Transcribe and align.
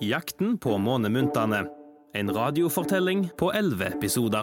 Jakten 0.00 0.58
på 0.58 0.78
månemuntene'. 0.78 1.66
En 2.12 2.34
radiofortelling 2.34 3.30
på 3.38 3.52
elleve 3.52 3.86
episoder. 3.86 4.42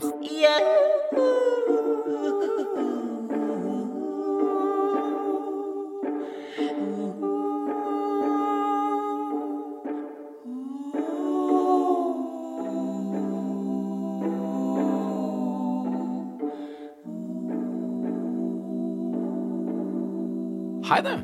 Hei 20.90 21.02
det. 21.02 21.20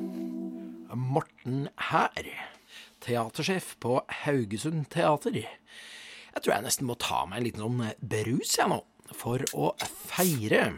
Morten 0.93 1.67
her. 1.77 2.58
Teatersjef 3.03 3.73
på 3.81 3.99
Haugesund 4.23 4.87
Teater. 4.93 5.35
Jeg 5.39 6.43
tror 6.43 6.53
jeg 6.55 6.65
nesten 6.65 6.87
må 6.89 6.97
ta 6.99 7.23
meg 7.25 7.39
en 7.39 7.47
liten 7.47 7.65
sånn 7.65 7.83
brus, 7.99 8.55
jeg 8.59 8.69
nå, 8.71 8.79
for 9.17 9.43
å 9.57 9.71
feire. 9.87 10.71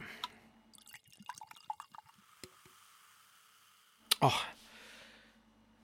Åh. 4.22 4.42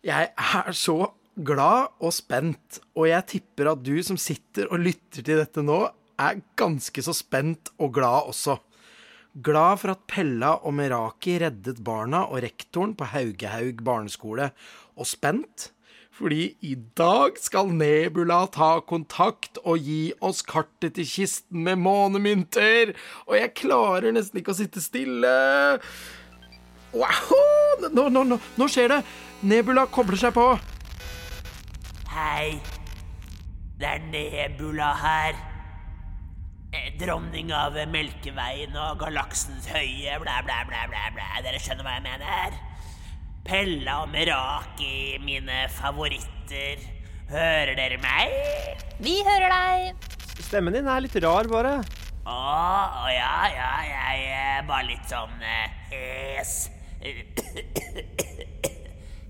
Jeg 0.08 0.30
er 0.32 0.76
så 0.78 0.98
glad 1.38 1.98
og 2.00 2.14
spent, 2.16 2.80
og 2.96 3.10
jeg 3.10 3.30
tipper 3.34 3.74
at 3.74 3.82
du 3.86 3.96
som 4.06 4.18
sitter 4.22 4.70
og 4.72 4.86
lytter 4.86 5.26
til 5.26 5.42
dette 5.42 5.64
nå, 5.66 5.82
er 6.18 6.42
ganske 6.58 7.04
så 7.06 7.14
spent 7.14 7.74
og 7.78 7.94
glad 7.98 8.32
også. 8.32 8.58
Glad 9.46 9.84
for 9.84 9.94
at 9.94 10.06
Pella 10.10 10.56
og 10.66 10.74
Meraki 10.80 11.36
reddet 11.44 11.84
barna 11.86 12.24
og 12.26 12.42
rektoren 12.46 12.96
på 12.98 13.10
Haugehaug 13.12 13.84
barneskole, 13.86 14.50
og 14.98 15.10
spent 15.10 15.72
fordi 16.18 16.56
i 16.66 16.74
dag 16.98 17.38
skal 17.38 17.70
Nebula 17.78 18.40
ta 18.54 18.80
kontakt 18.90 19.60
og 19.64 19.84
gi 19.86 20.14
oss 20.26 20.42
kartet 20.46 20.96
til 20.98 21.06
kisten 21.06 21.62
med 21.68 21.78
månemynter, 21.84 22.96
og 23.28 23.38
jeg 23.38 23.54
klarer 23.60 24.16
nesten 24.16 24.42
ikke 24.42 24.56
å 24.56 24.58
sitte 24.58 24.82
stille. 24.82 25.34
Wow! 26.98 27.92
Nå, 27.94 28.08
nå, 28.10 28.24
nå, 28.26 28.40
nå 28.58 28.70
skjer 28.72 28.96
det! 28.96 29.04
Nebula 29.46 29.86
kobler 29.94 30.18
seg 30.18 30.34
på. 30.34 30.48
Hei, 32.10 32.58
det 33.78 33.92
er 33.92 34.08
Nebula 34.10 34.96
her. 34.98 35.38
Eh, 36.74 36.90
Dronning 36.98 37.54
av 37.54 37.78
Melkeveien 37.94 38.74
og 38.88 39.04
galaksens 39.04 39.70
høye, 39.70 40.18
blæ, 40.24 40.40
blæ, 40.48 40.64
blæ, 40.66 40.88
blæ. 40.90 41.30
Dere 41.46 41.62
skjønner 41.62 41.86
hva 41.86 42.00
jeg 42.00 42.08
mener? 42.10 42.58
Pella 43.48 44.02
og 44.04 44.10
Meraki, 44.12 45.16
mine 45.24 45.68
favoritter. 45.72 46.82
Hører 47.32 47.76
dere 47.80 47.98
meg? 48.04 48.34
Vi 49.04 49.22
hører 49.24 49.52
deg. 49.52 50.10
Stemmen 50.44 50.76
din 50.76 50.88
er 50.92 51.04
litt 51.06 51.16
rar, 51.24 51.48
bare. 51.52 51.78
Å, 52.28 52.36
å 52.36 53.06
ja, 53.12 53.32
ja, 53.54 53.70
jeg 53.88 54.28
er 54.36 54.68
bare 54.68 54.90
litt 54.90 55.08
sånn 55.08 55.40
eh, 55.40 55.80
hes. 55.94 56.58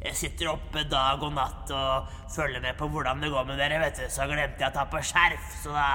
Jeg 0.08 0.16
sitter 0.18 0.50
oppe 0.54 0.86
dag 0.90 1.22
og 1.26 1.34
natt 1.36 1.70
og 1.76 2.10
følger 2.34 2.62
med 2.64 2.78
på 2.80 2.90
hvordan 2.90 3.22
det 3.22 3.30
går 3.34 3.46
med 3.52 3.62
dere, 3.62 3.78
vet 3.86 4.02
du. 4.02 4.06
Så 4.14 4.26
glemte 4.30 4.66
jeg 4.66 4.72
å 4.72 4.76
ta 4.80 4.88
på 4.90 5.02
skjerf, 5.06 5.50
så 5.62 5.78
da 5.78 5.90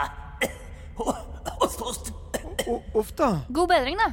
Host, 1.62 1.80
host. 1.80 2.12
Uff 2.94 3.14
da. 3.18 3.32
God 3.50 3.70
bedring, 3.72 3.98
da. 3.98 4.12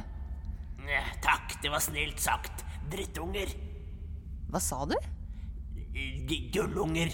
Eh, 0.88 1.10
Takk, 1.22 1.60
det 1.62 1.70
var 1.70 1.82
snilt 1.84 2.18
sagt. 2.22 2.64
Drittunger. 2.90 3.69
Hva 4.50 4.58
sa 4.58 4.82
du? 4.88 4.96
Gullunger. 6.52 7.12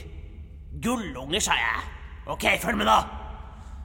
Gullunger, 0.81 1.41
sa 1.45 1.57
jeg. 1.59 1.85
Ok, 2.33 2.47
følg 2.63 2.81
med, 2.81 2.89
da. 2.89 2.99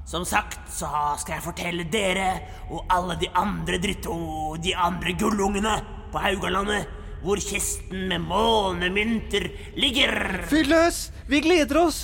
Som 0.07 0.23
sagt 0.25 0.71
så 0.71 0.87
skal 1.21 1.37
jeg 1.37 1.45
fortelle 1.45 1.85
dere 1.91 2.29
og 2.71 2.87
alle 2.91 3.17
de 3.21 3.29
andre 3.37 3.77
dritto... 3.83 4.15
De 4.63 4.73
andre 4.75 5.13
gullungene 5.19 5.75
på 6.11 6.23
Haugalandet 6.23 6.97
hvor 7.21 7.37
kisten 7.37 8.07
med 8.09 8.23
månemynter 8.25 9.45
ligger. 9.77 10.41
Fyll 10.49 10.71
løs! 10.71 11.11
Vi 11.29 11.41
gleder 11.43 11.83
oss! 11.83 11.99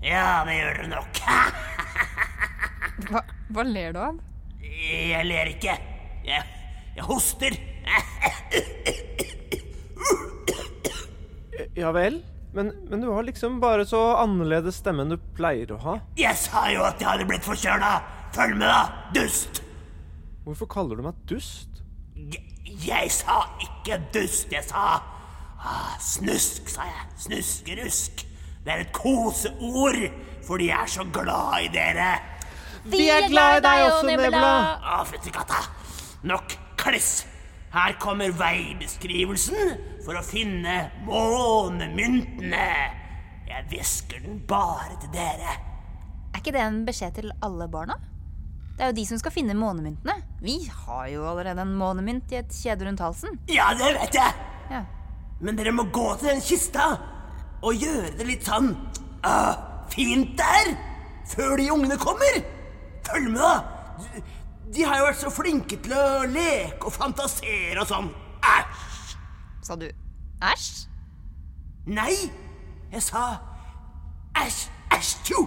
Ja, 0.00 0.44
det 0.46 0.56
gjør 0.56 0.78
dere 0.78 0.88
nok. 0.94 1.20
Hva, 3.08 3.20
hva 3.54 3.64
ler 3.66 3.92
du 3.94 4.00
av? 4.02 4.16
Jeg 4.62 5.26
ler 5.26 5.52
ikke. 5.52 5.74
Jeg, 6.26 6.42
jeg 6.96 7.04
hoster. 7.06 7.58
Ja 11.78 11.92
vel? 11.96 12.20
Men, 12.54 12.72
men 12.88 13.02
du 13.04 13.10
har 13.12 13.26
liksom 13.26 13.58
bare 13.60 13.84
så 13.86 14.00
annerledes 14.22 14.80
stemme 14.80 15.04
enn 15.04 15.12
du 15.12 15.18
pleier 15.36 15.70
å 15.74 15.78
ha. 15.82 15.96
Jeg 16.18 16.36
sa 16.40 16.64
jo 16.72 16.84
at 16.86 17.00
jeg 17.02 17.10
hadde 17.10 17.26
blitt 17.28 17.44
forkjøla. 17.44 17.90
Følg 18.34 18.56
med, 18.60 18.68
da, 18.68 19.10
dust. 19.16 19.62
Hvorfor 20.46 20.68
kaller 20.72 20.96
du 20.96 21.04
meg 21.04 21.18
dust? 21.28 21.82
Jeg, 22.16 22.44
jeg 22.86 23.12
sa 23.12 23.42
ikke 23.64 24.00
dust, 24.14 24.48
jeg 24.52 24.64
sa 24.64 24.86
ah, 25.60 25.94
snusk, 26.00 26.68
sa 26.72 26.88
jeg. 26.88 27.06
Snuskerusk. 27.26 28.24
Det 28.64 28.74
er 28.74 28.84
et 28.84 28.92
koseord, 28.96 30.00
for 30.44 30.60
jeg 30.62 30.76
er 30.76 30.90
så 30.90 31.04
glad 31.12 31.68
i 31.68 31.70
dere. 31.72 32.10
Vi 32.88 33.08
er 33.12 33.28
glad 33.28 33.60
i 33.60 33.64
deg 33.64 33.84
også, 33.90 34.06
Nebula. 34.08 34.52
Å, 34.96 35.02
fytti 35.08 35.32
katta. 35.34 35.62
Nok 36.28 36.56
kliss. 36.80 37.27
Her 37.72 37.96
kommer 38.00 38.32
veibeskrivelsen 38.32 39.74
for 40.04 40.16
å 40.16 40.24
finne 40.24 40.76
månemyntene. 41.04 42.68
Jeg 43.48 43.66
hvisker 43.68 44.22
den 44.24 44.38
bare 44.48 44.96
til 45.02 45.12
dere. 45.12 45.56
Er 46.32 46.40
ikke 46.40 46.54
det 46.56 46.62
en 46.64 46.84
beskjed 46.86 47.18
til 47.18 47.32
alle 47.44 47.68
barna? 47.68 47.98
Det 48.78 48.86
er 48.86 48.92
jo 48.92 48.96
de 49.00 49.04
som 49.08 49.20
skal 49.20 49.34
finne 49.34 49.56
månemyntene. 49.58 50.14
Vi 50.40 50.60
har 50.70 51.08
jo 51.12 51.26
allerede 51.28 51.64
en 51.64 51.76
månemynt 51.76 52.32
i 52.32 52.40
et 52.40 52.52
kjede 52.54 52.86
rundt 52.86 53.02
halsen. 53.02 53.40
Ja, 53.50 53.72
det 53.76 53.90
vet 53.98 54.16
jeg. 54.16 54.44
Ja. 54.70 54.84
Men 55.42 55.58
dere 55.58 55.74
må 55.74 55.88
gå 55.92 56.06
til 56.20 56.30
den 56.30 56.44
kista 56.44 56.92
og 57.58 57.74
gjøre 57.74 58.14
det 58.16 58.28
litt 58.28 58.46
sånn 58.46 58.70
uh, 59.26 59.54
fint 59.90 60.36
der 60.38 60.72
før 61.28 61.58
de 61.58 61.68
ungene 61.74 61.98
kommer. 62.00 62.40
Følg 63.08 63.32
med, 63.34 63.42
da. 63.42 64.22
De, 64.74 64.84
har 64.84 64.98
jo 65.00 65.06
vært 65.08 65.20
så 65.22 65.30
flinke 65.32 65.78
til 65.80 65.94
å 65.96 66.26
leke 66.28 66.88
og 66.88 66.92
fantasere 66.92 67.80
og 67.80 67.88
sånn. 67.88 68.10
Æsj! 68.44 69.14
Sa 69.64 69.76
du 69.80 69.86
æsj? 70.44 70.68
Nei, 71.88 72.12
jeg 72.92 73.02
sa 73.04 73.22
æsj, 74.36 74.66
æsj, 74.96 75.14
tjo. 75.24 75.46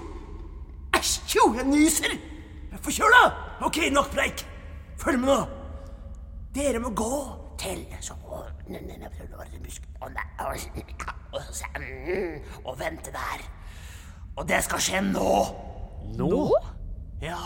Æsj, 0.97 1.13
tjo, 1.29 1.45
jeg 1.57 1.67
nyser. 1.69 2.15
Jeg 2.15 2.79
er 2.79 2.81
forkjøla. 2.81 3.21
Ok, 3.67 3.77
nok 3.93 4.09
preik. 4.15 4.45
Følg 5.01 5.21
med 5.21 5.29
nå. 5.29 5.39
Dere 6.55 6.81
må 6.83 6.89
gå 6.97 7.13
til 7.61 7.85
så 8.01 8.17
mm, 11.77 12.65
Og 12.65 12.79
vente 12.79 13.13
der. 13.13 13.45
Og 14.35 14.47
det 14.49 14.63
skal 14.65 14.81
skje 14.81 15.01
nå. 15.11 15.31
Nå? 16.17 16.43
Ja? 17.21 17.37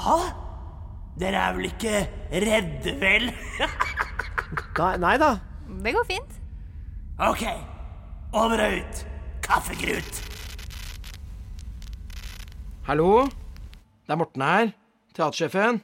Dere 1.15 1.39
er 1.39 1.53
vel 1.55 1.69
ikke 1.69 1.99
redde, 2.43 2.93
vel? 2.99 3.29
Nei, 4.79 4.95
nei 4.99 5.13
da. 5.19 5.29
Det 5.83 5.93
går 5.95 6.07
fint. 6.09 6.33
Ok, 7.23 7.45
over 8.35 8.59
og 8.65 8.73
ut. 8.81 9.03
Kaffegrut. 9.45 10.19
Hallo? 12.89 13.23
Det 14.03 14.11
er 14.11 14.19
Morten 14.19 14.43
her. 14.43 14.73
Teatersjefen. 15.15 15.79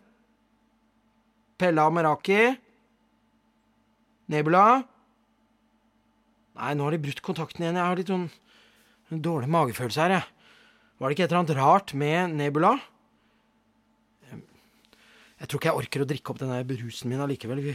Pella 1.62 1.88
og 1.88 1.96
Meraki. 1.96 2.52
Nebula. 4.36 4.66
Nei, 6.60 6.76
nå 6.76 6.86
har 6.86 6.98
de 6.98 7.04
brutt 7.08 7.24
kontakten 7.24 7.64
igjen. 7.64 7.80
Jeg 7.80 7.88
har 7.88 8.00
litt 8.02 8.12
sånn 8.12 8.28
en 9.12 9.24
dårlig 9.24 9.48
magefølelse 9.52 10.04
her, 10.04 10.18
jeg. 10.20 10.56
Var 11.00 11.08
det 11.08 11.16
ikke 11.16 11.26
et 11.26 11.32
eller 11.32 11.42
annet 11.46 11.58
rart 11.58 11.96
med 11.98 12.36
Nebula? 12.36 12.76
Jeg 15.42 15.50
tror 15.50 15.58
ikke 15.58 15.72
jeg 15.72 15.82
orker 15.82 16.04
å 16.04 16.06
drikke 16.06 16.34
opp 16.34 16.40
denne 16.44 16.60
brusen 16.70 17.10
min 17.10 17.24
allikevel. 17.26 17.64
Vi, 17.66 17.74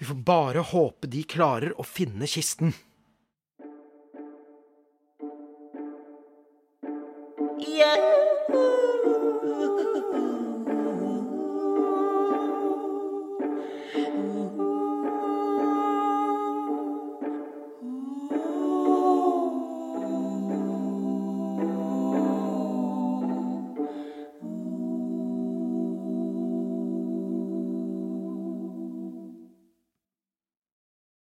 vi 0.00 0.08
får 0.08 0.20
bare 0.24 0.64
håpe 0.64 1.10
de 1.12 1.26
klarer 1.28 1.76
å 1.76 1.84
finne 1.84 2.24
kisten. 2.24 2.72
Yeah. 7.66 8.16